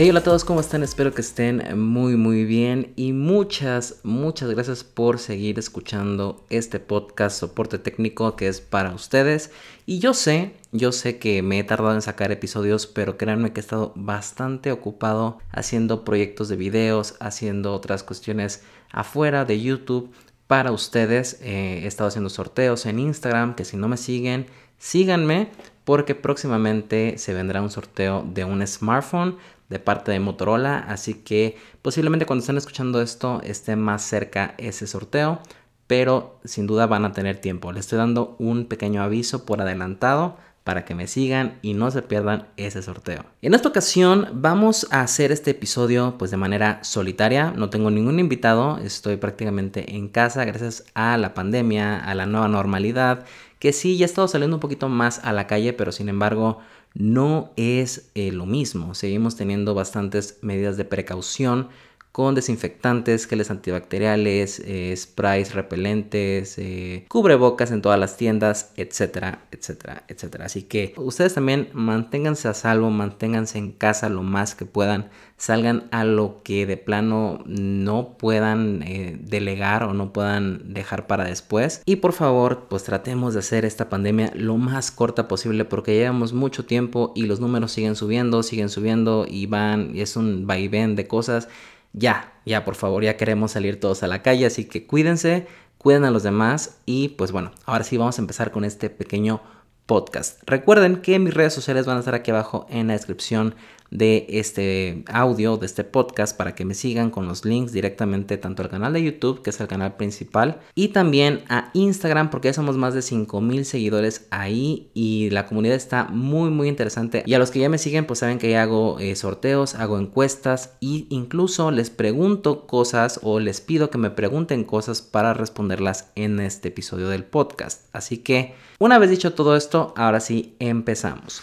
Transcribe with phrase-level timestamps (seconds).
[0.00, 0.84] Hey, hola a todos, ¿cómo están?
[0.84, 7.40] Espero que estén muy muy bien y muchas, muchas gracias por seguir escuchando este podcast
[7.40, 9.50] soporte técnico que es para ustedes.
[9.86, 13.58] Y yo sé, yo sé que me he tardado en sacar episodios, pero créanme que
[13.58, 20.12] he estado bastante ocupado haciendo proyectos de videos, haciendo otras cuestiones afuera de YouTube
[20.46, 21.40] para ustedes.
[21.42, 24.46] Eh, he estado haciendo sorteos en Instagram, que si no me siguen,
[24.78, 25.50] síganme
[25.84, 31.56] porque próximamente se vendrá un sorteo de un smartphone de parte de Motorola, así que
[31.82, 35.40] posiblemente cuando estén escuchando esto esté más cerca ese sorteo,
[35.86, 37.72] pero sin duda van a tener tiempo.
[37.72, 40.36] Les estoy dando un pequeño aviso por adelantado
[40.68, 43.24] para que me sigan y no se pierdan ese sorteo.
[43.40, 48.20] En esta ocasión vamos a hacer este episodio pues de manera solitaria, no tengo ningún
[48.20, 53.24] invitado, estoy prácticamente en casa gracias a la pandemia, a la nueva normalidad,
[53.58, 56.58] que sí ya he estado saliendo un poquito más a la calle, pero sin embargo
[56.98, 58.94] no es eh, lo mismo.
[58.94, 61.68] Seguimos teniendo bastantes medidas de precaución
[62.12, 70.04] con desinfectantes, geles antibacteriales, eh, sprays repelentes, eh, cubrebocas en todas las tiendas, etcétera, etcétera,
[70.08, 70.46] etcétera.
[70.46, 75.88] Así que ustedes también manténganse a salvo, manténganse en casa lo más que puedan, salgan
[75.92, 81.82] a lo que de plano no puedan eh, delegar o no puedan dejar para después.
[81.84, 86.32] Y por favor, pues tratemos de hacer esta pandemia lo más corta posible porque llevamos
[86.32, 90.96] mucho tiempo y los números siguen subiendo, siguen subiendo y van, y es un vaivén
[90.96, 91.48] de cosas
[91.92, 95.46] ya, ya por favor, ya queremos salir todos a la calle, así que cuídense,
[95.78, 99.40] cuiden a los demás y pues bueno, ahora sí vamos a empezar con este pequeño
[99.88, 100.42] podcast.
[100.46, 103.54] Recuerden que mis redes sociales van a estar aquí abajo en la descripción
[103.90, 108.62] de este audio, de este podcast, para que me sigan con los links directamente tanto
[108.62, 112.52] al canal de YouTube, que es el canal principal, y también a Instagram, porque ya
[112.52, 117.22] somos más de 5000 seguidores ahí y la comunidad está muy, muy interesante.
[117.24, 119.98] Y a los que ya me siguen, pues saben que ya hago eh, sorteos, hago
[119.98, 126.10] encuestas e incluso les pregunto cosas o les pido que me pregunten cosas para responderlas
[126.14, 127.86] en este episodio del podcast.
[127.94, 131.42] Así que, una vez dicho todo esto, ahora sí empezamos.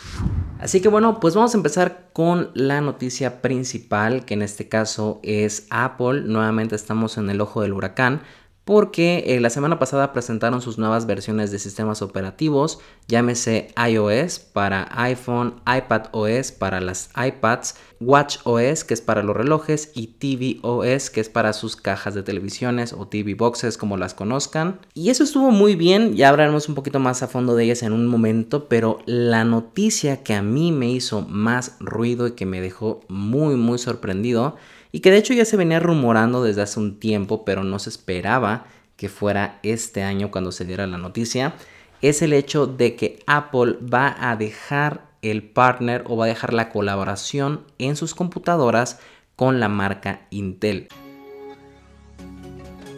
[0.60, 5.20] Así que bueno, pues vamos a empezar con la noticia principal, que en este caso
[5.22, 6.22] es Apple.
[6.22, 8.22] Nuevamente estamos en el ojo del huracán
[8.66, 14.90] porque eh, la semana pasada presentaron sus nuevas versiones de sistemas operativos, llámese iOS para
[14.92, 21.30] iPhone, iPadOS para las iPads, WatchOS que es para los relojes y tvOS que es
[21.30, 24.80] para sus cajas de televisiones o TV boxes como las conozcan.
[24.96, 27.94] Y eso estuvo muy bien, ya hablaremos un poquito más a fondo de ellas en
[27.94, 32.62] un momento, pero la noticia que a mí me hizo más ruido y que me
[32.62, 34.56] dejó muy muy sorprendido
[34.96, 37.90] y que de hecho ya se venía rumorando desde hace un tiempo, pero no se
[37.90, 41.54] esperaba que fuera este año cuando se diera la noticia,
[42.02, 46.54] es el hecho de que Apple va a dejar el partner o va a dejar
[46.54, 49.02] la colaboración en sus computadoras
[49.36, 50.88] con la marca Intel.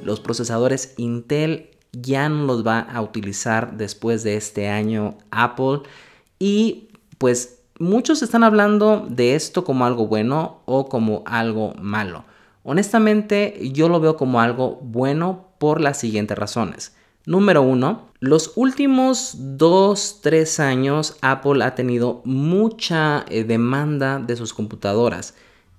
[0.04, 5.80] Los procesadores Intel ya no los va a utilizar después de este año Apple
[6.38, 12.26] y pues muchos están hablando de esto como algo bueno o como algo malo.
[12.64, 16.96] Honestamente, yo lo veo como algo bueno por las siguientes razones.
[17.26, 25.36] Número uno, los últimos 2-3 años Apple ha tenido mucha eh, demanda de sus computadoras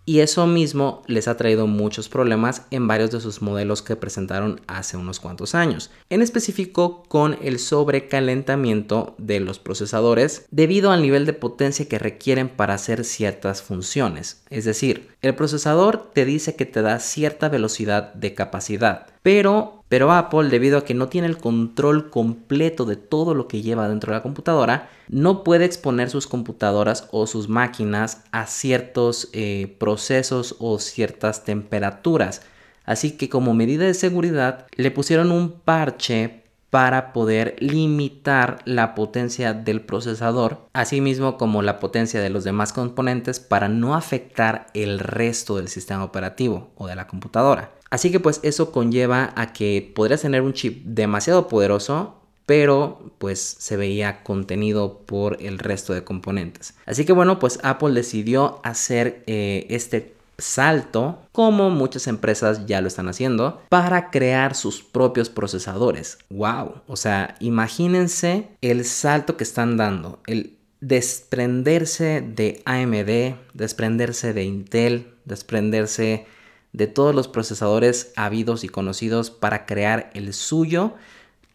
[0.09, 4.59] y eso mismo les ha traído muchos problemas en varios de sus modelos que presentaron
[4.67, 11.27] hace unos cuantos años, en específico con el sobrecalentamiento de los procesadores debido al nivel
[11.27, 14.41] de potencia que requieren para hacer ciertas funciones.
[14.49, 20.13] Es decir, el procesador te dice que te da cierta velocidad de capacidad, pero pero
[20.13, 24.13] Apple, debido a que no tiene el control completo de todo lo que lleva dentro
[24.13, 30.57] de la computadora, no puede exponer sus computadoras o sus máquinas a ciertos eh, procesos
[30.59, 32.43] o ciertas temperaturas.
[32.85, 36.38] Así que como medida de seguridad le pusieron un parche
[36.71, 42.73] para poder limitar la potencia del procesador, así mismo como la potencia de los demás
[42.73, 47.73] componentes para no afectar el resto del sistema operativo o de la computadora.
[47.91, 53.41] Así que pues eso conlleva a que podrías tener un chip demasiado poderoso, pero pues
[53.41, 56.75] se veía contenido por el resto de componentes.
[56.87, 62.89] Así que bueno, pues Apple decidió hacer eh, este salto, como muchas empresas ya lo
[62.89, 66.19] están haciendo, para crear sus propios procesadores.
[66.31, 66.83] ¡Wow!
[66.87, 75.13] O sea, imagínense el salto que están dando, el desprenderse de AMD, desprenderse de Intel,
[75.25, 76.27] desprenderse
[76.73, 80.95] de todos los procesadores habidos y conocidos para crear el suyo.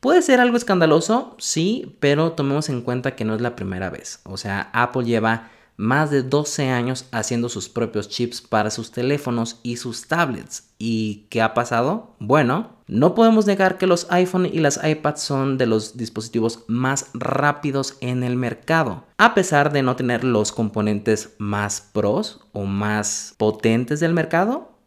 [0.02, 4.20] Puede ser algo escandaloso, sí, pero tomemos en cuenta que no es la primera vez.
[4.26, 9.60] O sea, Apple lleva más de 12 años haciendo sus propios chips para sus teléfonos
[9.64, 10.70] y sus tablets.
[10.78, 12.16] ¿Y qué ha pasado?
[12.20, 17.08] Bueno, no podemos negar que los iPhone y las iPads son de los dispositivos más
[17.14, 23.34] rápidos en el mercado, a pesar de no tener los componentes más pros o más
[23.38, 24.78] potentes del mercado.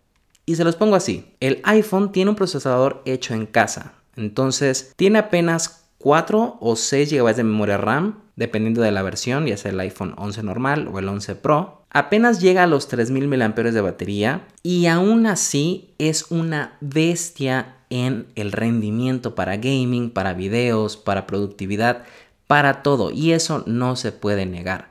[0.44, 5.18] Y se los pongo así, el iPhone tiene un procesador hecho en casa, entonces tiene
[5.18, 9.80] apenas 4 o 6 GB de memoria RAM, dependiendo de la versión, ya sea el
[9.80, 11.82] iPhone 11 normal o el 11 Pro.
[11.90, 18.28] Apenas llega a los 3000 mAh de batería y aún así es una bestia en
[18.36, 22.04] el rendimiento para gaming, para videos, para productividad,
[22.46, 23.10] para todo.
[23.10, 24.90] Y eso no se puede negar.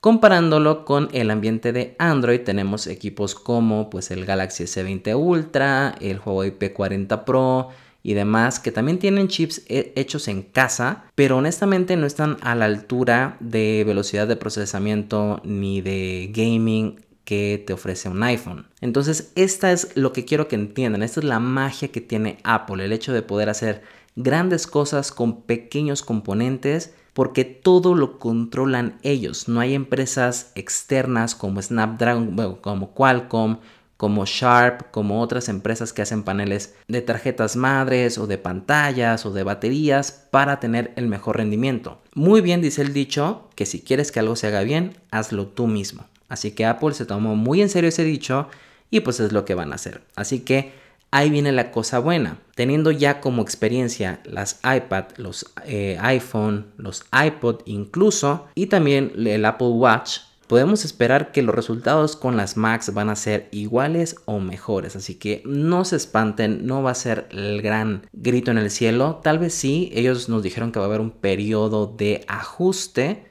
[0.00, 6.20] Comparándolo con el ambiente de Android, tenemos equipos como pues, el Galaxy S20 Ultra, el
[6.22, 7.70] Huawei P40 Pro,
[8.02, 12.64] y demás que también tienen chips hechos en casa, pero honestamente no están a la
[12.64, 18.66] altura de velocidad de procesamiento ni de gaming que te ofrece un iPhone.
[18.80, 22.84] Entonces, esta es lo que quiero que entiendan, esta es la magia que tiene Apple,
[22.84, 23.82] el hecho de poder hacer
[24.16, 29.48] grandes cosas con pequeños componentes porque todo lo controlan ellos.
[29.48, 33.58] No hay empresas externas como Snapdragon, como Qualcomm,
[34.00, 39.30] como Sharp, como otras empresas que hacen paneles de tarjetas madres o de pantallas o
[39.30, 42.00] de baterías para tener el mejor rendimiento.
[42.14, 45.66] Muy bien dice el dicho que si quieres que algo se haga bien, hazlo tú
[45.66, 46.06] mismo.
[46.30, 48.48] Así que Apple se tomó muy en serio ese dicho
[48.90, 50.00] y pues es lo que van a hacer.
[50.16, 50.72] Así que
[51.10, 52.38] ahí viene la cosa buena.
[52.54, 59.44] Teniendo ya como experiencia las iPad, los eh, iPhone, los iPod incluso y también el
[59.44, 60.20] Apple Watch,
[60.50, 64.96] podemos esperar que los resultados con las Macs van a ser iguales o mejores.
[64.96, 69.20] Así que no se espanten, no va a ser el gran grito en el cielo.
[69.22, 73.30] Tal vez sí, ellos nos dijeron que va a haber un periodo de ajuste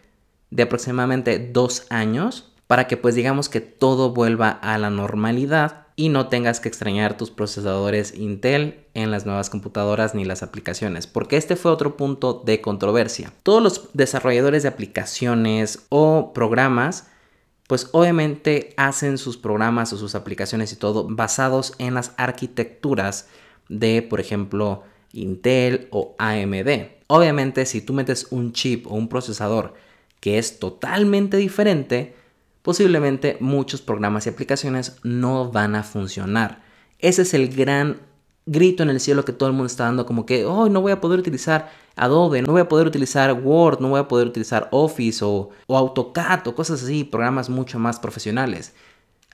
[0.49, 6.07] de aproximadamente dos años para que pues digamos que todo vuelva a la normalidad y
[6.07, 11.35] no tengas que extrañar tus procesadores Intel en las nuevas computadoras ni las aplicaciones, porque
[11.35, 13.33] este fue otro punto de controversia.
[13.43, 17.07] Todos los desarrolladores de aplicaciones o programas
[17.67, 23.27] pues obviamente hacen sus programas o sus aplicaciones y todo basados en las arquitecturas
[23.67, 26.91] de, por ejemplo, Intel o AMD.
[27.07, 29.73] Obviamente, si tú metes un chip o un procesador
[30.21, 32.15] que es totalmente diferente,
[32.61, 36.61] posiblemente muchos programas y aplicaciones no van a funcionar.
[36.99, 38.01] Ese es el gran
[38.45, 40.91] grito en el cielo que todo el mundo está dando como que, oh, no voy
[40.91, 44.69] a poder utilizar Adobe, no voy a poder utilizar Word, no voy a poder utilizar
[44.71, 48.73] Office o, AutoCAD o cosas así, programas mucho más profesionales.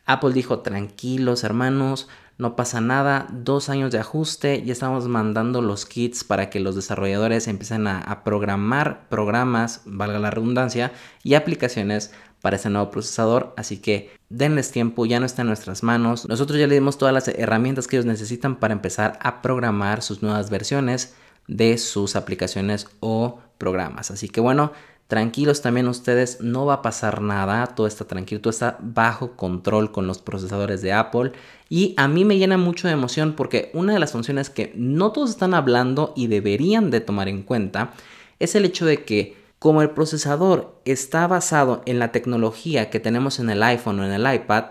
[0.05, 5.85] Apple dijo, tranquilos hermanos, no pasa nada, dos años de ajuste, ya estamos mandando los
[5.85, 10.91] kits para que los desarrolladores empiecen a, a programar programas, valga la redundancia,
[11.23, 15.83] y aplicaciones para ese nuevo procesador, así que denles tiempo, ya no está en nuestras
[15.83, 16.27] manos.
[16.27, 20.21] Nosotros ya le dimos todas las herramientas que ellos necesitan para empezar a programar sus
[20.21, 21.15] nuevas versiones
[21.47, 24.11] de sus aplicaciones o programas.
[24.11, 24.71] Así que bueno,
[25.07, 29.91] tranquilos también ustedes, no va a pasar nada, todo está tranquilo, todo está bajo control
[29.91, 31.33] con los procesadores de Apple.
[31.69, 35.11] Y a mí me llena mucho de emoción porque una de las funciones que no
[35.11, 37.93] todos están hablando y deberían de tomar en cuenta
[38.39, 43.39] es el hecho de que como el procesador está basado en la tecnología que tenemos
[43.39, 44.65] en el iPhone o en el iPad,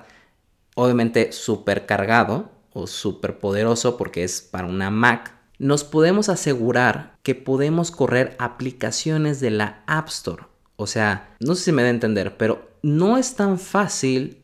[0.75, 7.35] obviamente súper cargado o súper poderoso porque es para una Mac, nos podemos asegurar que
[7.35, 10.45] podemos correr aplicaciones de la App Store.
[10.77, 14.43] O sea, no sé si me da a entender, pero no es tan fácil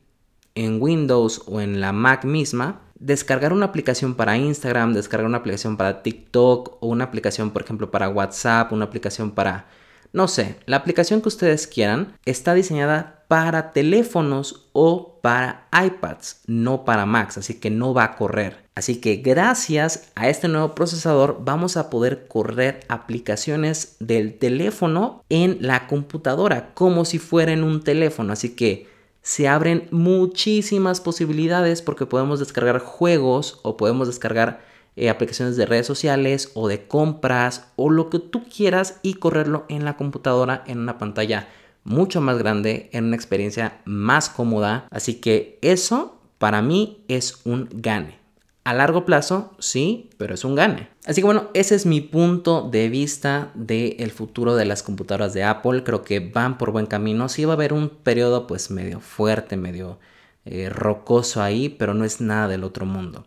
[0.54, 5.76] en Windows o en la Mac misma descargar una aplicación para Instagram, descargar una aplicación
[5.76, 9.66] para TikTok o una aplicación, por ejemplo, para WhatsApp, una aplicación para
[10.12, 16.84] no sé, la aplicación que ustedes quieran está diseñada para teléfonos o para iPads, no
[16.84, 18.64] para Macs, así que no va a correr.
[18.74, 25.58] Así que gracias a este nuevo procesador vamos a poder correr aplicaciones del teléfono en
[25.60, 28.32] la computadora como si fuera en un teléfono.
[28.32, 28.88] Así que
[29.22, 35.86] se abren muchísimas posibilidades porque podemos descargar juegos o podemos descargar eh, aplicaciones de redes
[35.86, 40.78] sociales o de compras o lo que tú quieras y correrlo en la computadora en
[40.78, 41.48] una pantalla
[41.84, 44.86] mucho más grande, en una experiencia más cómoda.
[44.90, 48.18] Así que eso para mí es un gane.
[48.62, 50.88] A largo plazo, sí, pero es un gane.
[51.06, 55.44] Así que bueno, ese es mi punto de vista del futuro de las computadoras de
[55.44, 55.82] Apple.
[55.82, 57.28] Creo que van por buen camino.
[57.28, 59.98] Sí va a haber un periodo pues medio fuerte, medio
[60.44, 63.24] eh, rocoso ahí, pero no es nada del otro mundo.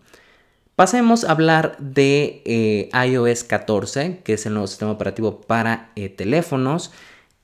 [0.75, 6.09] Pasemos a hablar de eh, iOS 14, que es el nuevo sistema operativo para eh,
[6.09, 6.91] teléfonos.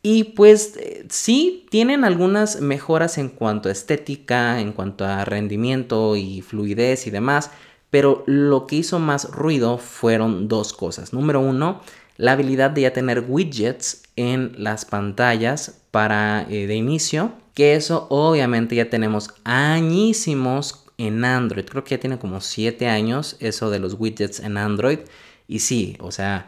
[0.02, 6.16] Y pues eh, sí, tienen algunas mejoras en cuanto a estética, en cuanto a rendimiento
[6.16, 7.52] y fluidez y demás,
[7.92, 11.14] pero lo que hizo más ruido fueron dos cosas.
[11.14, 11.82] Número uno,
[12.18, 18.76] la habilidad de ya tener widgets en las pantallas para de inicio, que eso obviamente
[18.76, 21.65] ya tenemos añísimos en Android.
[21.65, 25.00] Creo que ya tiene como 7 años eso de los widgets en Android.
[25.48, 26.48] Y sí, o sea,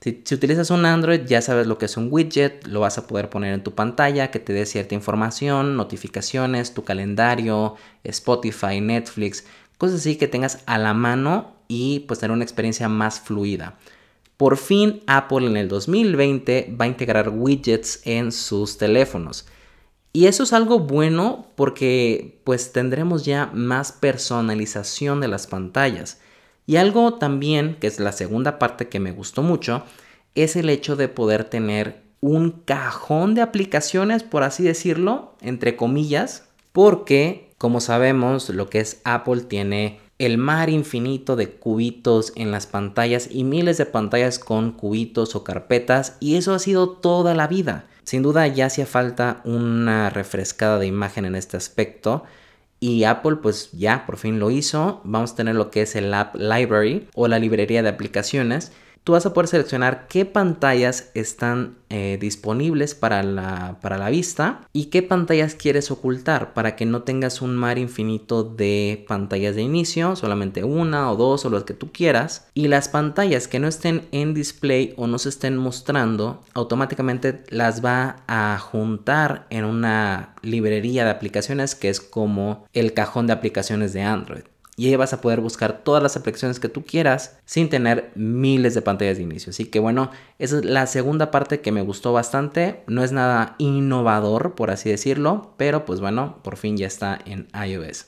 [0.00, 3.28] si, utilizas un Android ya sabes lo que es un widget, lo vas a poder
[3.28, 9.44] poner en tu pantalla, que te dé cierta información, notificaciones, tu calendario, Spotify, Netflix,
[9.78, 13.78] cosas así que tengas a la mano y pues tener una experiencia más fluida.
[14.36, 19.46] Por fin Apple en el 2020 va a integrar widgets en sus teléfonos.
[20.12, 26.20] Y eso es algo bueno porque pues tendremos ya más personalización de las pantallas.
[26.66, 29.84] Y algo también, que es la segunda parte que me gustó mucho,
[30.34, 36.44] es el hecho de poder tener un cajón de aplicaciones, por así decirlo, entre comillas,
[36.72, 42.66] porque como sabemos lo que es Apple tiene el mar infinito de cubitos en las
[42.66, 47.48] pantallas y miles de pantallas con cubitos o carpetas y eso ha sido toda la
[47.48, 47.86] vida.
[48.04, 52.24] Sin duda ya hacía falta una refrescada de imagen en este aspecto.
[52.80, 55.00] Y Apple pues ya por fin lo hizo.
[55.04, 58.72] Vamos a tener lo que es el App Library o la librería de aplicaciones
[59.04, 64.60] tú vas a poder seleccionar qué pantallas están eh, disponibles para la, para la vista
[64.72, 69.62] y qué pantallas quieres ocultar para que no tengas un mar infinito de pantallas de
[69.62, 72.48] inicio, solamente una o dos o las que tú quieras.
[72.54, 77.84] Y las pantallas que no estén en display o no se estén mostrando, automáticamente las
[77.84, 83.92] va a juntar en una librería de aplicaciones que es como el cajón de aplicaciones
[83.92, 84.51] de Android
[84.82, 88.74] y ahí vas a poder buscar todas las aplicaciones que tú quieras sin tener miles
[88.74, 89.50] de pantallas de inicio.
[89.50, 90.10] Así que bueno,
[90.40, 92.82] esa es la segunda parte que me gustó bastante.
[92.88, 97.46] No es nada innovador, por así decirlo, pero pues bueno, por fin ya está en
[97.54, 98.06] iOS.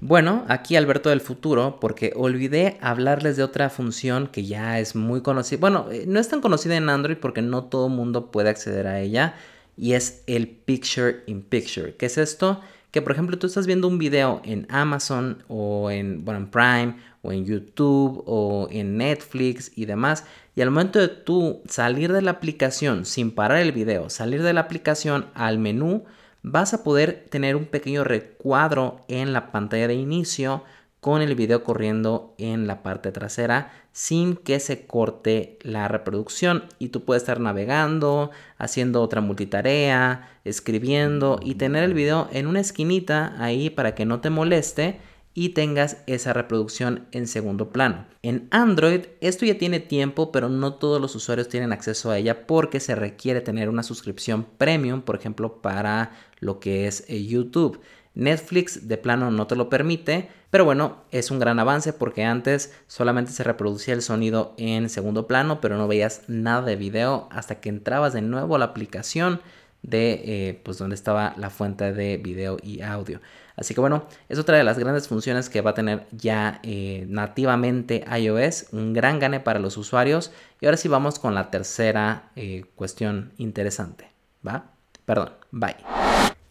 [0.00, 5.22] Bueno, aquí Alberto del futuro, porque olvidé hablarles de otra función que ya es muy
[5.22, 5.58] conocida.
[5.58, 9.00] Bueno, eh, no es tan conocida en Android porque no todo mundo puede acceder a
[9.00, 9.34] ella.
[9.76, 11.96] Y es el Picture in Picture.
[11.96, 12.60] ¿Qué es esto?
[12.96, 16.96] Que por ejemplo tú estás viendo un video en Amazon o en, bueno, en Prime
[17.20, 20.24] o en YouTube o en Netflix y demás
[20.54, 24.54] y al momento de tú salir de la aplicación sin parar el video, salir de
[24.54, 26.06] la aplicación al menú,
[26.42, 30.64] vas a poder tener un pequeño recuadro en la pantalla de inicio
[31.06, 36.88] con el video corriendo en la parte trasera sin que se corte la reproducción y
[36.88, 43.36] tú puedes estar navegando, haciendo otra multitarea, escribiendo y tener el video en una esquinita
[43.38, 44.98] ahí para que no te moleste
[45.32, 48.06] y tengas esa reproducción en segundo plano.
[48.22, 52.48] En Android esto ya tiene tiempo, pero no todos los usuarios tienen acceso a ella
[52.48, 56.10] porque se requiere tener una suscripción premium, por ejemplo, para
[56.40, 57.80] lo que es eh, YouTube.
[58.16, 62.72] Netflix de plano no te lo permite, pero bueno, es un gran avance porque antes
[62.86, 67.60] solamente se reproducía el sonido en segundo plano, pero no veías nada de video hasta
[67.60, 69.42] que entrabas de nuevo a la aplicación
[69.82, 73.20] de eh, pues donde estaba la fuente de video y audio.
[73.54, 77.04] Así que bueno, es otra de las grandes funciones que va a tener ya eh,
[77.06, 80.32] nativamente iOS, un gran gane para los usuarios.
[80.62, 84.10] Y ahora sí vamos con la tercera eh, cuestión interesante,
[84.42, 84.70] ¿va?
[85.04, 86.05] Perdón, bye.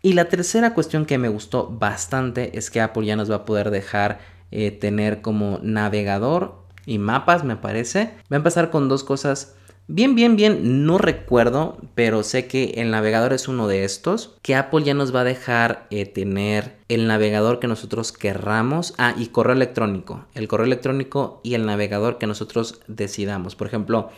[0.06, 3.46] Y la tercera cuestión que me gustó bastante es que Apple ya nos va a
[3.46, 4.20] poder dejar
[4.52, 8.12] eh, tener como navegador y mapas, me parece.
[8.32, 9.56] Va a empezar con dos cosas.
[9.88, 14.38] Bien, bien, bien, no recuerdo, pero sé que el navegador es uno de estos.
[14.44, 18.94] Que Apple ya nos va a dejar eh, tener el navegador que nosotros querramos.
[19.00, 20.28] Ah, y correo electrónico.
[20.36, 23.56] El correo electrónico y el navegador que nosotros decidamos.
[23.56, 24.12] Por ejemplo,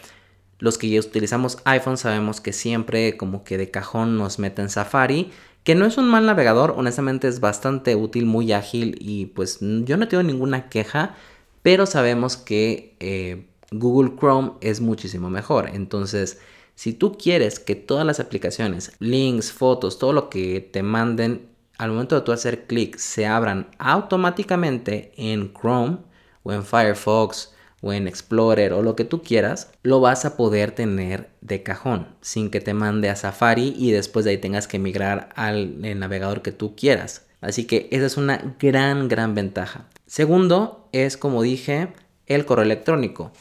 [0.59, 5.31] los que ya utilizamos iPhone sabemos que siempre como que de cajón nos meten Safari
[5.67, 9.97] que no es un mal navegador, honestamente es bastante útil, muy ágil y pues yo
[9.97, 11.17] no tengo ninguna queja,
[11.61, 15.71] pero sabemos que eh, Google Chrome es muchísimo mejor.
[15.73, 16.39] Entonces,
[16.75, 21.91] si tú quieres que todas las aplicaciones, links, fotos, todo lo que te manden al
[21.91, 25.97] momento de tú hacer clic se abran automáticamente en Chrome
[26.43, 30.71] o en Firefox o en Explorer o lo que tú quieras, lo vas a poder
[30.71, 34.79] tener de cajón sin que te mande a Safari y después de ahí tengas que
[34.79, 37.25] migrar al navegador que tú quieras.
[37.41, 39.87] Así que esa es una gran, gran ventaja.
[40.07, 41.89] Segundo es, como dije,
[42.25, 43.31] el correo electrónico.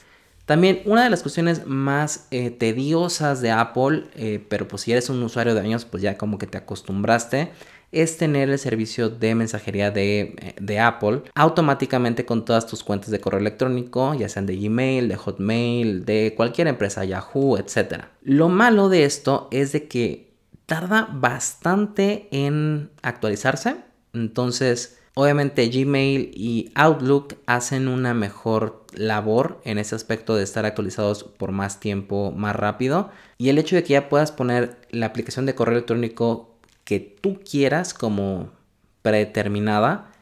[0.44, 5.10] También una de las cuestiones más eh, tediosas de Apple, eh, pero pues si eres
[5.10, 7.50] un usuario de años, pues ya como que te acostumbraste,
[8.02, 13.10] es tener el servicio de mensajería de, eh, de, Apple automáticamente con todas tus cuentas
[13.10, 18.04] de correo electrónico, ya sean de Gmail, de Hotmail, de cualquier empresa, Yahoo, etc.
[18.22, 20.34] Lo malo de esto es de que
[20.66, 23.76] tarda bastante en actualizarse,
[24.12, 31.24] entonces Obviamente Gmail y Outlook hacen una mejor labor en ese aspecto de estar actualizados
[31.24, 33.08] por más tiempo, más rápido.
[33.38, 36.55] Y el hecho de que ya puedas poner la aplicación de correo electrónico
[36.86, 38.52] que tú quieras como
[39.02, 40.12] predeterminada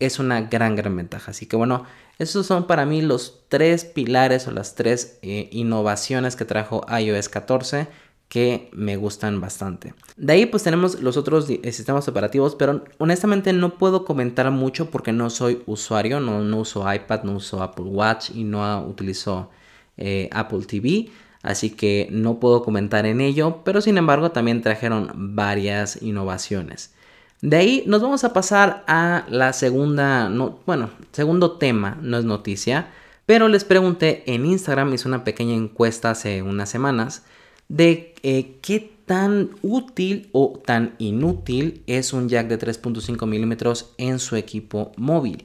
[0.00, 1.30] es una gran, gran ventaja.
[1.30, 1.84] Así que bueno,
[2.18, 7.28] esos son para mí los tres pilares o las tres eh, innovaciones que trajo iOS
[7.28, 7.86] 14
[8.28, 9.94] que me gustan bastante.
[10.16, 14.90] De ahí pues tenemos los otros eh, sistemas operativos, pero honestamente no puedo comentar mucho
[14.90, 19.50] porque no soy usuario, no, no uso iPad, no uso Apple Watch y no utilizo
[19.96, 21.10] eh, Apple TV.
[21.42, 26.92] Así que no puedo comentar en ello, pero sin embargo también trajeron varias innovaciones.
[27.40, 32.24] De ahí nos vamos a pasar a la segunda, no, bueno, segundo tema, no es
[32.24, 32.88] noticia,
[33.26, 37.24] pero les pregunté en Instagram, hice una pequeña encuesta hace unas semanas
[37.68, 44.18] de eh, qué tan útil o tan inútil es un jack de 3.5 milímetros en
[44.18, 45.44] su equipo móvil.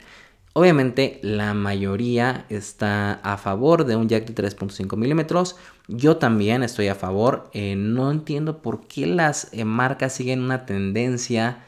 [0.56, 5.56] Obviamente la mayoría está a favor de un jack de 3.5 milímetros.
[5.88, 7.50] Yo también estoy a favor.
[7.54, 11.64] Eh, no entiendo por qué las eh, marcas siguen una tendencia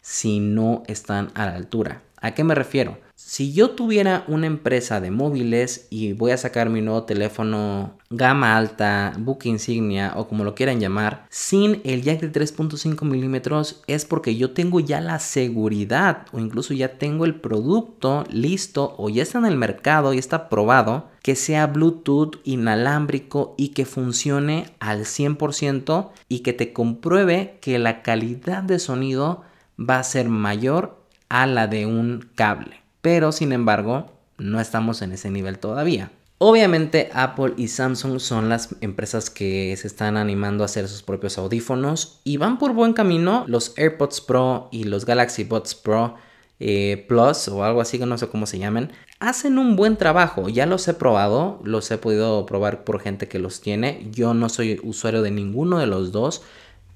[0.00, 2.02] si no están a la altura.
[2.20, 3.07] ¿A qué me refiero?
[3.30, 8.56] Si yo tuviera una empresa de móviles y voy a sacar mi nuevo teléfono gama
[8.56, 14.06] alta, book insignia o como lo quieran llamar, sin el jack de 3.5 milímetros es
[14.06, 19.24] porque yo tengo ya la seguridad o incluso ya tengo el producto listo o ya
[19.24, 25.00] está en el mercado y está probado que sea Bluetooth inalámbrico y que funcione al
[25.00, 29.42] 100% y que te compruebe que la calidad de sonido
[29.78, 30.96] va a ser mayor
[31.28, 36.10] a la de un cable pero sin embargo no estamos en ese nivel todavía.
[36.40, 41.36] Obviamente Apple y Samsung son las empresas que se están animando a hacer sus propios
[41.36, 43.44] audífonos y van por buen camino.
[43.48, 46.14] Los AirPods Pro y los Galaxy Buds Pro
[46.60, 50.48] eh, Plus o algo así, no sé cómo se llaman, hacen un buen trabajo.
[50.48, 54.08] Ya los he probado, los he podido probar por gente que los tiene.
[54.12, 56.42] Yo no soy usuario de ninguno de los dos,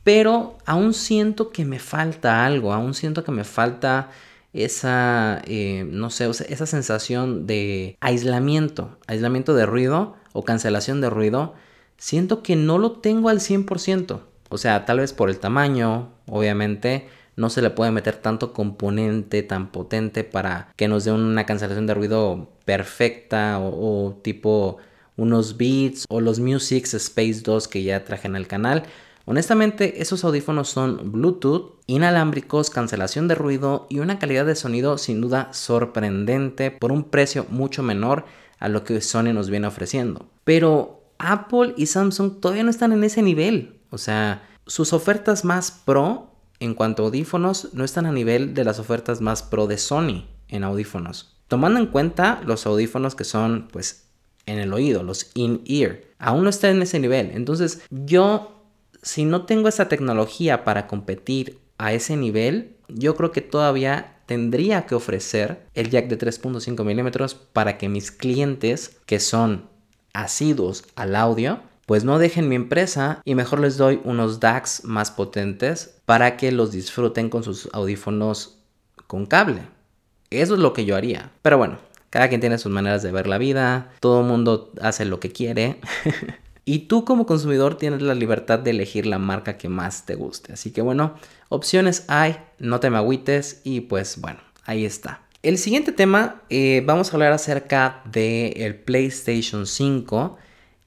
[0.05, 4.11] pero aún siento que me falta algo, aún siento que me falta
[4.53, 11.55] esa, eh, no sé, esa sensación de aislamiento, aislamiento de ruido o cancelación de ruido,
[11.97, 14.21] siento que no lo tengo al 100%.
[14.49, 19.43] O sea, tal vez por el tamaño, obviamente, no se le puede meter tanto componente
[19.43, 24.79] tan potente para que nos dé una cancelación de ruido perfecta o, o tipo
[25.17, 28.85] unos beats o los Musics Space 2 que ya traje en el canal.
[29.25, 35.21] Honestamente, esos audífonos son Bluetooth, inalámbricos, cancelación de ruido y una calidad de sonido sin
[35.21, 38.25] duda sorprendente por un precio mucho menor
[38.59, 40.27] a lo que Sony nos viene ofreciendo.
[40.45, 43.81] Pero Apple y Samsung todavía no están en ese nivel.
[43.91, 48.65] O sea, sus ofertas más pro en cuanto a audífonos no están a nivel de
[48.65, 51.37] las ofertas más pro de Sony en audífonos.
[51.49, 54.09] Tomando en cuenta los audífonos que son pues
[54.47, 57.31] en el oído, los in-ear, aún no están en ese nivel.
[57.35, 58.52] Entonces yo
[59.03, 64.87] si no tengo esa tecnología para competir a ese nivel, yo creo que todavía tendría
[64.87, 69.69] que ofrecer el jack de 3.5 milímetros para que mis clientes que son
[70.15, 75.11] asiduos al audio pues no dejen mi empresa y mejor les doy unos DACs más
[75.11, 78.59] potentes para que los disfruten con sus audífonos
[79.07, 79.63] con cable.
[80.31, 81.33] Eso es lo que yo haría.
[81.43, 85.05] Pero bueno, cada quien tiene sus maneras de ver la vida, todo el mundo hace
[85.05, 85.81] lo que quiere.
[86.65, 90.53] Y tú como consumidor tienes la libertad de elegir la marca que más te guste.
[90.53, 91.17] Así que bueno,
[91.49, 95.23] opciones hay, no te me agüites y pues bueno, ahí está.
[95.43, 100.39] El siguiente tema, eh, vamos a hablar acerca del el PlayStation 5,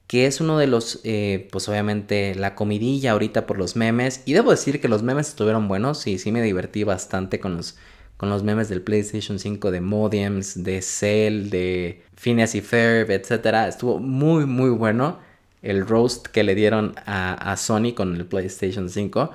[0.08, 4.22] que es uno de los, eh, pues obviamente la comidilla ahorita por los memes.
[4.26, 7.76] Y debo decir que los memes estuvieron buenos y sí me divertí bastante con los,
[8.16, 13.68] con los memes del PlayStation 5 de Modems, de Cell, de Phineas y Ferb, etc.
[13.68, 15.25] Estuvo muy, muy bueno
[15.66, 19.32] el roast que le dieron a, Sony con el PlayStation 5,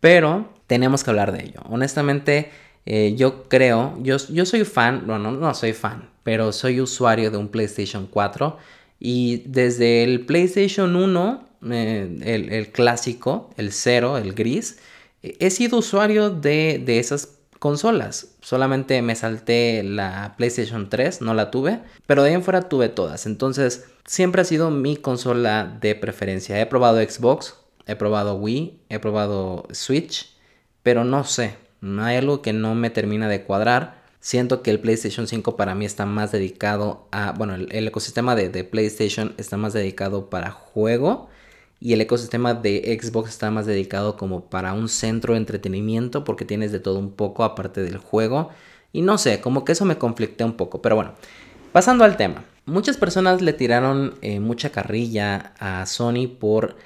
[0.00, 1.60] pero tenemos que hablar de ello.
[1.68, 2.50] Honestamente,
[2.84, 7.38] eh, yo creo, yo, yo soy fan, bueno, no, soy fan, pero soy usuario de
[7.38, 8.58] un PlayStation 4
[9.00, 14.78] y desde el PlayStation 1, eh, el, clásico, el cero, el gris,
[15.22, 18.36] he sido usuario de, de esas consolas.
[18.40, 22.88] Solamente me salté la PlayStation 3, no la tuve, pero de ahí en fuera tuve
[22.88, 23.26] todas.
[23.26, 26.60] Entonces, siempre ha sido mi consola de preferencia.
[26.60, 27.54] He probado Xbox,
[27.86, 30.36] he probado Wii, he probado Switch,
[30.82, 33.98] pero no sé, hay algo que no me termina de cuadrar.
[34.20, 38.48] Siento que el PlayStation 5 para mí está más dedicado a, bueno, el, ecosistema de,
[38.48, 41.28] de, PlayStation está más dedicado para juego
[41.80, 46.44] y el ecosistema de Xbox está más dedicado como para un centro de entretenimiento porque
[46.44, 48.50] tienes de todo un poco aparte del juego.
[48.92, 51.12] Y no sé, como que eso me conflicté un poco, pero bueno,
[51.72, 52.44] pasando al tema.
[52.66, 56.76] Muchas personas le tiraron eh, mucha carrilla a Sony por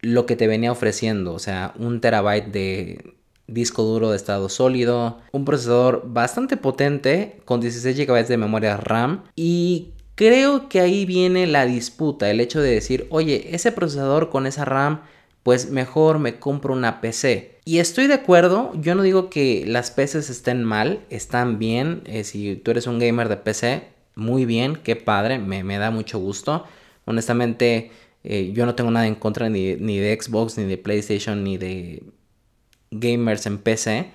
[0.00, 3.14] lo que te venía ofreciendo, o sea, un terabyte de
[3.46, 9.24] disco duro de estado sólido, un procesador bastante potente con 16 GB de memoria RAM
[9.36, 14.46] y creo que ahí viene la disputa, el hecho de decir, oye, ese procesador con
[14.46, 15.02] esa RAM,
[15.42, 17.58] pues mejor me compro una PC.
[17.64, 22.24] Y estoy de acuerdo, yo no digo que las PCs estén mal, están bien, eh,
[22.24, 26.18] si tú eres un gamer de PC, muy bien, qué padre, me, me da mucho
[26.18, 26.64] gusto.
[27.04, 27.90] Honestamente,
[28.22, 31.58] eh, yo no tengo nada en contra ni, ni de Xbox, ni de PlayStation, ni
[31.58, 32.02] de
[32.90, 34.10] gamers en PC.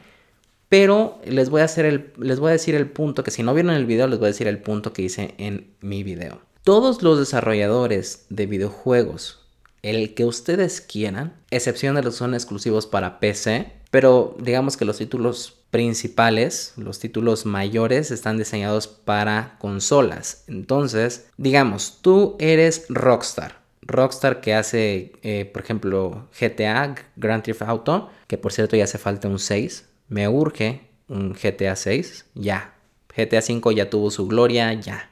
[0.69, 3.73] Pero les voy, a hacer les voy a decir el punto, que si no vieron
[3.73, 6.41] el video, les voy a decir el punto que hice en mi video.
[6.63, 9.39] Todos los desarrolladores de videojuegos,
[9.81, 14.85] el que ustedes quieran, excepción de los que son exclusivos para PC, pero digamos que
[14.85, 20.43] los títulos principales, los títulos mayores, están diseñados para consolas.
[20.47, 28.09] Entonces, digamos, tú eres Rockstar Rockstar que hace, eh, por ejemplo, GTA, Grand Theft Auto,
[28.27, 29.88] que por cierto ya hace falta un 6.
[30.09, 32.73] Me urge un GTA 6, ya.
[33.15, 35.11] GTA 5 ya tuvo su gloria, ya.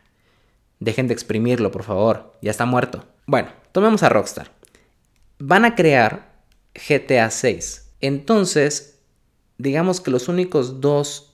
[0.80, 3.06] Dejen de exprimirlo, por favor, ya está muerto.
[3.26, 4.52] Bueno, tomemos a Rockstar.
[5.40, 6.32] Van a crear
[6.74, 7.92] GTA 6.
[8.02, 9.00] Entonces,
[9.58, 11.34] digamos que los únicos dos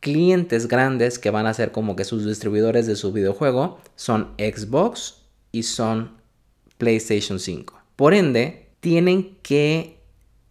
[0.00, 5.22] clientes grandes que van a ser como que sus distribuidores de su videojuego son Xbox
[5.50, 6.18] y son
[6.78, 7.80] PlayStation 5.
[7.96, 9.98] Por ende, tienen que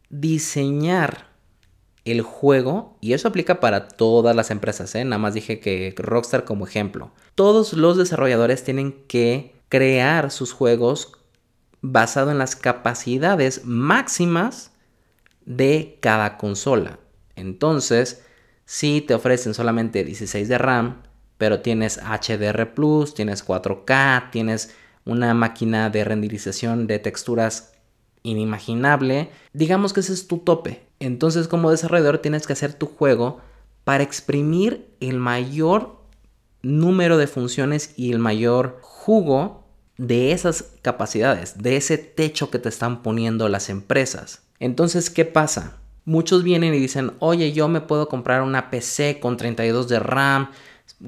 [0.10, 1.33] diseñar
[2.06, 5.06] el juego, y eso aplica para todas las empresas, ¿eh?
[5.06, 7.12] nada más dije que Rockstar como ejemplo.
[7.36, 11.14] Todos los desarrolladores tienen que crear sus juegos
[11.82, 14.72] basado en las capacidades máximas
[15.46, 17.00] de cada consola.
[17.36, 18.24] Entonces,
[18.66, 21.04] si te ofrecen solamente 16 de RAM,
[21.38, 22.74] pero tienes HDR
[23.14, 27.74] tienes 4K, tienes una máquina de renderización de texturas
[28.24, 30.88] inimaginable, digamos que ese es tu tope.
[31.06, 33.42] Entonces como desarrollador tienes que hacer tu juego
[33.84, 35.98] para exprimir el mayor
[36.62, 39.66] número de funciones y el mayor jugo
[39.98, 44.44] de esas capacidades, de ese techo que te están poniendo las empresas.
[44.60, 45.78] Entonces, ¿qué pasa?
[46.06, 50.52] Muchos vienen y dicen, oye, yo me puedo comprar una PC con 32 de RAM,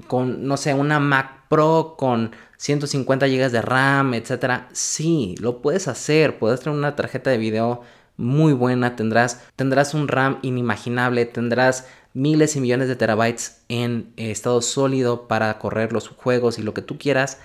[0.07, 4.67] con, no sé, una Mac Pro con 150 GB de RAM, etcétera.
[4.73, 6.37] Sí, lo puedes hacer.
[6.37, 7.81] Puedes tener una tarjeta de video
[8.17, 8.95] muy buena.
[8.95, 11.25] Tendrás, tendrás un RAM inimaginable.
[11.25, 16.73] Tendrás miles y millones de terabytes en estado sólido para correr los juegos y lo
[16.73, 17.39] que tú quieras.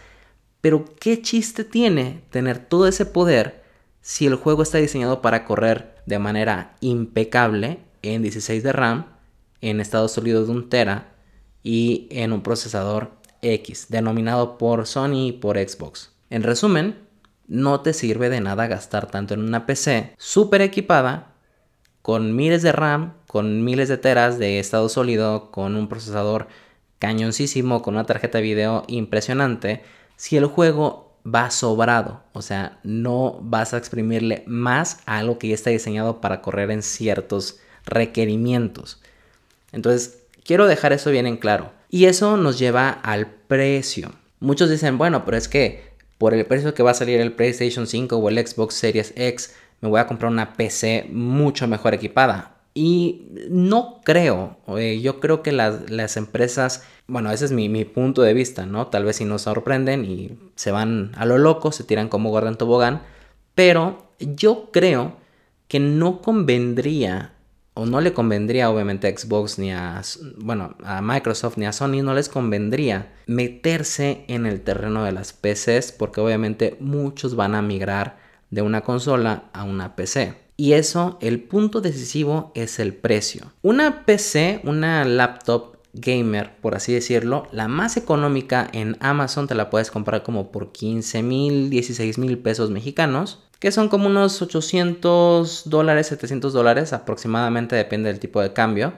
[0.60, 3.62] Pero ¿qué chiste tiene tener todo ese poder
[4.00, 9.06] si el juego está diseñado para correr de manera impecable en 16 de RAM,
[9.60, 11.12] en estado sólido de un tera
[11.62, 16.12] y en un procesador X, denominado por Sony y por Xbox.
[16.30, 16.96] En resumen,
[17.50, 21.32] no te sirve de nada gastar tanto en una PC súper equipada,
[22.00, 26.46] con miles de RAM, con miles de teras de estado sólido, con un procesador
[27.00, 29.82] cañoncísimo, con una tarjeta de video impresionante,
[30.16, 35.48] si el juego va sobrado, o sea, no vas a exprimirle más a algo que
[35.48, 39.02] ya está diseñado para correr en ciertos requerimientos.
[39.72, 41.72] Entonces, quiero dejar eso bien en claro.
[41.90, 44.12] Y eso nos lleva al precio.
[44.38, 45.89] Muchos dicen, bueno, pero es que
[46.20, 49.54] por el precio que va a salir el PlayStation 5 o el Xbox Series X,
[49.80, 52.58] me voy a comprar una PC mucho mejor equipada.
[52.74, 58.20] Y no creo, eh, yo creo que las, empresas, bueno, ese es mi, mi, punto
[58.20, 58.88] de vista, ¿no?
[58.88, 62.50] Tal vez si nos sorprenden y se van a lo loco, se tiran como gorda
[62.50, 63.00] en tobogán,
[63.54, 65.16] pero yo creo
[65.68, 67.32] que no convendría
[67.80, 70.02] o no le convendría obviamente a Xbox ni a,
[70.36, 75.32] bueno, a Microsoft ni a Sony, no les convendría meterse en el terreno de las
[75.32, 78.18] PCs porque obviamente muchos van a migrar
[78.50, 80.34] de una consola a una PC.
[80.58, 83.50] Y eso, el punto decisivo es el precio.
[83.62, 89.70] Una PC, una laptop gamer, por así decirlo, la más económica en Amazon te la
[89.70, 95.68] puedes comprar como por 15 mil, 16 mil pesos mexicanos que son como unos 800
[95.68, 98.94] dólares, 700 dólares aproximadamente, depende del tipo de cambio.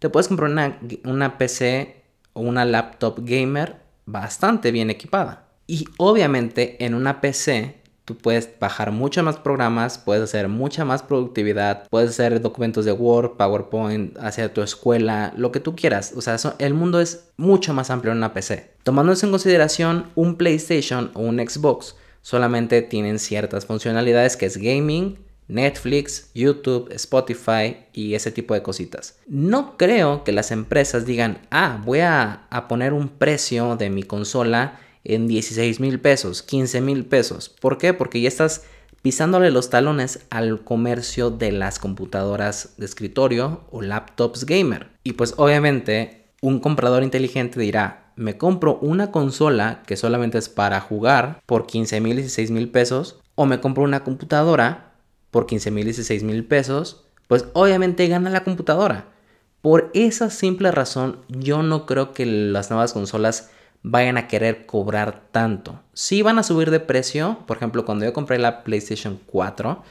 [0.00, 5.46] te puedes comprar una, una PC o una laptop gamer bastante bien equipada.
[5.66, 11.02] Y obviamente en una PC tú puedes bajar muchos más programas, puedes hacer mucha más
[11.02, 16.14] productividad, puedes hacer documentos de Word, PowerPoint, hacia tu escuela, lo que tú quieras.
[16.16, 18.70] O sea, el mundo es mucho más amplio en una PC.
[18.82, 25.18] Tomándose en consideración un PlayStation o un Xbox, solamente tienen ciertas funcionalidades que es gaming,
[25.48, 29.18] Netflix, YouTube, Spotify y ese tipo de cositas.
[29.26, 34.02] No creo que las empresas digan, ah, voy a, a poner un precio de mi
[34.02, 37.48] consola en 16 mil pesos, 15 mil pesos.
[37.48, 37.94] ¿Por qué?
[37.94, 38.64] Porque ya estás
[39.00, 44.88] pisándole los talones al comercio de las computadoras de escritorio o laptops gamer.
[45.02, 50.80] Y pues obviamente un comprador inteligente dirá, me compro una consola que solamente es para
[50.80, 54.92] jugar por 15 mil, 16 mil pesos, o me compro una computadora
[55.30, 59.06] por 15 mil, 16 mil pesos, pues obviamente gana la computadora.
[59.60, 63.50] Por esa simple razón, yo no creo que las nuevas consolas
[63.82, 65.80] vayan a querer cobrar tanto.
[65.92, 69.82] Si van a subir de precio, por ejemplo, cuando yo compré la PlayStation 4,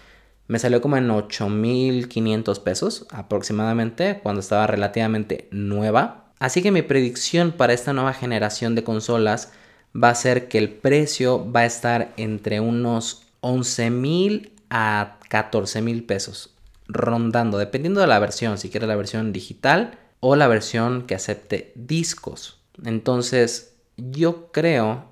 [0.47, 6.26] me salió como en 8.500 pesos aproximadamente, cuando estaba relativamente nueva.
[6.39, 9.51] Así que mi predicción para esta nueva generación de consolas
[9.95, 16.53] va a ser que el precio va a estar entre unos 11.000 a 14.000 pesos,
[16.87, 21.71] rondando, dependiendo de la versión, si quieres la versión digital o la versión que acepte
[21.75, 22.59] discos.
[22.83, 25.05] Entonces, yo creo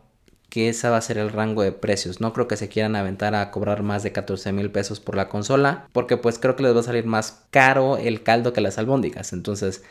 [0.50, 2.22] que ese va a ser el rango de precios.
[2.22, 5.28] No creo que se quieran aventar a cobrar más de 14 mil pesos por la
[5.28, 8.78] consola, porque pues creo que les va a salir más caro el caldo que las
[8.78, 9.34] albóndigas.
[9.34, 9.84] Entonces,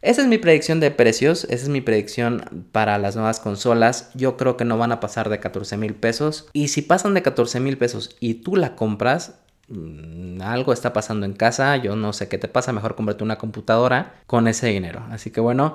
[0.00, 4.10] esa es mi predicción de precios, esa es mi predicción para las nuevas consolas.
[4.14, 6.48] Yo creo que no van a pasar de 14 mil pesos.
[6.52, 11.26] Y si pasan de 14 mil pesos y tú la compras, mm, algo está pasando
[11.26, 15.04] en casa, yo no sé qué te pasa, mejor cómprate una computadora con ese dinero.
[15.10, 15.74] Así que bueno,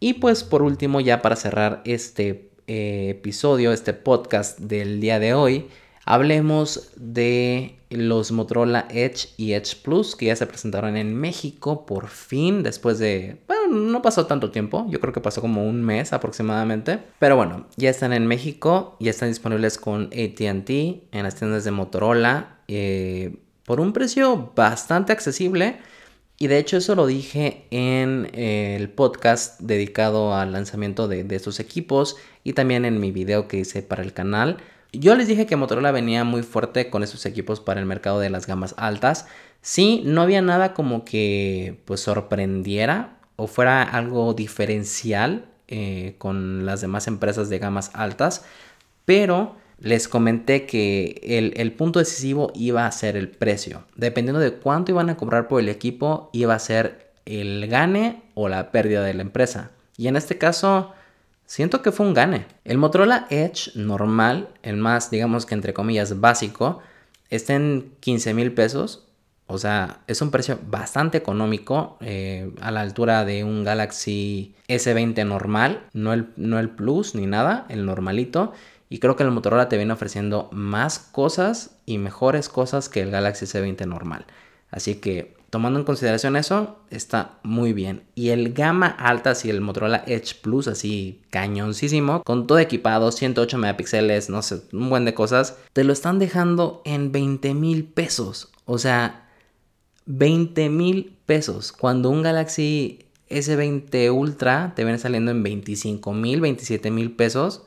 [0.00, 5.34] y pues por último, ya para cerrar este eh, episodio, este podcast del día de
[5.34, 5.68] hoy,
[6.08, 12.08] hablemos de los Motorola Edge y Edge Plus que ya se presentaron en México por
[12.08, 16.14] fin, después de, bueno, no pasó tanto tiempo, yo creo que pasó como un mes
[16.14, 21.64] aproximadamente, pero bueno, ya están en México, ya están disponibles con ATT en las tiendas
[21.64, 25.76] de Motorola eh, por un precio bastante accesible.
[26.40, 31.58] Y de hecho eso lo dije en eh, el podcast dedicado al lanzamiento de, estos
[31.58, 34.58] equipos y también en mi video que hice para el canal.
[34.92, 38.30] Yo les dije que Motorola venía muy fuerte con estos equipos para el mercado de
[38.30, 39.26] las gamas altas.
[39.60, 46.80] Sí, no había nada como que pues sorprendiera o fuera algo diferencial eh, con las
[46.80, 48.44] demás empresas de gamas altas,
[49.04, 51.20] pero les comenté que
[51.54, 53.84] el, punto decisivo iba a ser el precio.
[53.94, 58.48] Dependiendo de cuánto iban a cobrar por el equipo, iba a ser el gane o
[58.48, 59.70] la pérdida de la empresa.
[59.96, 60.92] Y en este caso,
[61.48, 62.46] siento que fue un gane.
[62.64, 66.80] El Motorola Edge normal, el más, digamos que entre comillas, básico,
[67.30, 69.06] está en 15 mil pesos.
[69.46, 75.24] O sea, es un precio bastante económico eh, a la altura de un Galaxy S20
[75.26, 78.52] normal, no el, no el Plus ni nada, el normalito.
[78.90, 83.10] Y creo que el Motorola te viene ofreciendo más cosas y mejores cosas que el
[83.10, 84.26] Galaxy S20 normal.
[84.70, 88.02] Así que tomando en consideración eso, está muy bien.
[88.14, 93.58] Y el gama alta, así el Motorola Edge Plus, así cañoncísimo, con todo equipado, 108
[93.58, 98.50] megapíxeles, no sé, un buen de cosas, te lo están dejando en 20 mil pesos.
[98.66, 99.28] O sea,
[100.06, 101.72] 20 mil pesos.
[101.72, 107.62] Cuando un Galaxy S20 Ultra te viene saliendo en 25 mil, 27 mil pesos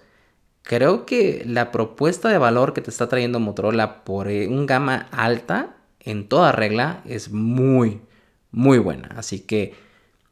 [0.64, 5.08] creo que la propuesta de valor que te está trayendo Motorola por eh, un gama
[5.12, 8.02] alta en toda regla es muy,
[8.52, 9.10] muy buena.
[9.18, 9.76] Así que,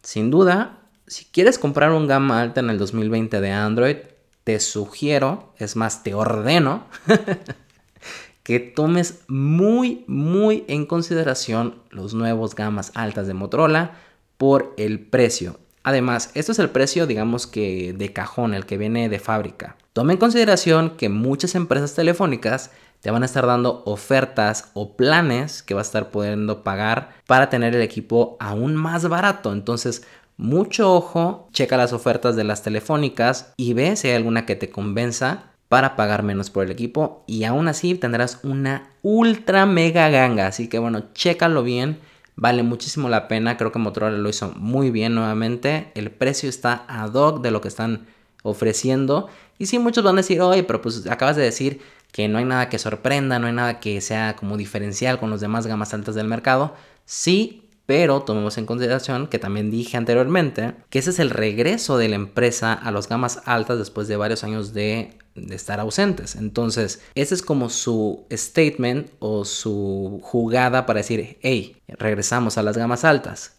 [0.01, 3.97] sin duda, si quieres comprar un gama alta en el 2020 de Android,
[4.43, 6.85] te sugiero, es más, te ordeno
[8.43, 13.91] que tomes muy, muy en consideración los nuevos gamas altas de Motorola
[14.37, 15.59] por el precio.
[15.83, 19.75] Además, esto es el precio, digamos que de cajón, el que viene de fábrica.
[19.93, 25.63] Toma en consideración que muchas empresas telefónicas te van a estar dando ofertas o planes
[25.63, 29.53] que vas a estar pudiendo pagar para tener el equipo aún más barato.
[29.53, 34.55] Entonces, mucho ojo, checa las ofertas de las telefónicas y ve si hay alguna que
[34.55, 40.09] te convenza para pagar menos por el equipo y aún así tendrás una ultra mega
[40.09, 40.47] ganga.
[40.47, 41.99] Así que bueno, chécalo bien
[42.41, 45.91] Vale muchísimo la pena, creo que Motorola lo hizo muy bien nuevamente.
[45.93, 48.07] El precio está ad hoc de lo que están
[48.43, 49.27] ofreciendo.
[49.57, 51.81] Y sí, muchos van a decir, oye, pero pues acabas de decir
[52.13, 55.41] que no hay nada que sorprenda, no hay nada que sea como diferencial con los
[55.41, 56.73] demás gamas altas del mercado.
[57.03, 62.07] Sí, pero tomemos en consideración que también dije anteriormente que ese es el regreso de
[62.07, 66.35] la empresa a las gamas altas después de varios años de, de estar ausentes.
[66.35, 72.77] Entonces, ese es como su statement o su jugada para decir, hey, regresamos a las
[72.77, 73.55] gamas altas.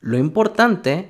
[0.00, 1.08] Lo importante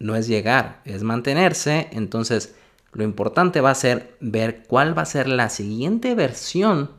[0.00, 1.86] no es llegar, es mantenerse.
[1.92, 2.56] Entonces,
[2.90, 6.90] lo importante va a ser ver cuál va a ser la siguiente versión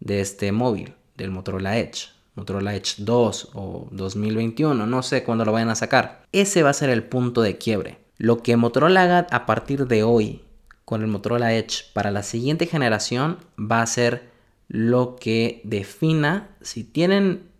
[0.00, 2.12] de este móvil, del Motorola Edge.
[2.34, 6.22] Motorola Edge 2 o 2021, no sé cuándo lo vayan a sacar.
[6.32, 7.98] Ese va a ser el punto de quiebre.
[8.16, 10.42] Lo que Motorola haga a partir de hoy
[10.84, 14.30] con el Motorola Edge para la siguiente generación va a ser
[14.68, 17.50] lo que defina si tienen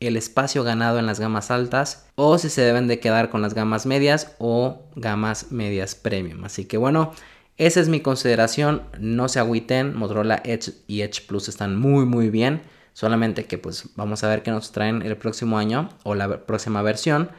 [0.00, 3.54] el espacio ganado en las gamas altas o si se deben de quedar con las
[3.54, 6.44] gamas medias o gamas medias premium.
[6.44, 7.12] Así que bueno,
[7.56, 8.82] esa es mi consideración.
[8.98, 12.62] No se agüiten, Motorola Edge y Edge Plus están muy muy bien.
[12.92, 16.82] Solamente que pues vamos a ver qué nos traen el próximo año o la próxima
[16.82, 17.30] versión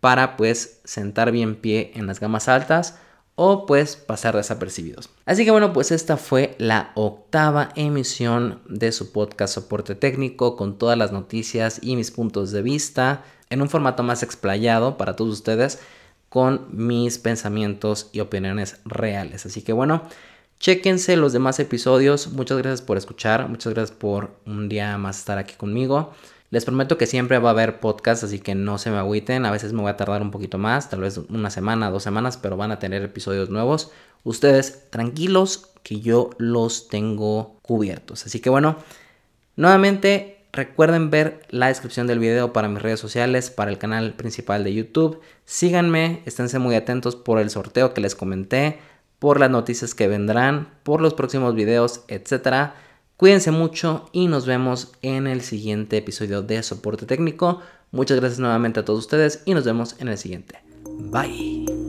[0.00, 2.98] para pues sentar bien pie en las gamas altas
[3.34, 5.10] o pues pasar desapercibidos.
[5.26, 10.78] Así que bueno, pues esta fue la octava emisión de su podcast Soporte Técnico con
[10.78, 15.32] todas las noticias y mis puntos de vista en un formato más explayado para todos
[15.32, 15.80] ustedes
[16.30, 19.46] con mis pensamientos y opiniones reales.
[19.46, 20.02] Así que bueno,
[20.60, 22.28] chequense los demás episodios.
[22.32, 26.12] Muchas gracias por escuchar, muchas gracias por un día más estar aquí conmigo.
[26.50, 29.44] Les prometo que siempre va a haber podcast, así que no se me agüiten.
[29.46, 32.36] A veces me voy a tardar un poquito más, tal vez una semana, dos semanas,
[32.36, 33.90] pero van a tener episodios nuevos.
[34.22, 38.26] Ustedes tranquilos que yo los tengo cubiertos.
[38.26, 38.76] Así que bueno,
[39.56, 44.64] nuevamente recuerden ver la descripción del video para mis redes sociales, para el canal principal
[44.64, 45.20] de YouTube.
[45.44, 48.78] Síganme, esténse muy atentos por el sorteo que les comenté,
[49.26, 52.76] por las noticias que vendrán, por los próximos videos, etcétera.
[53.16, 57.60] Cuídense mucho y nos vemos en el siguiente episodio de Soporte Técnico.
[57.90, 60.60] Muchas gracias nuevamente a todos ustedes y nos vemos en el siguiente.
[61.10, 61.85] Bye.